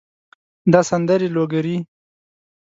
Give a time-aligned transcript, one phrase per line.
[0.71, 1.77] دا سندرې لوګري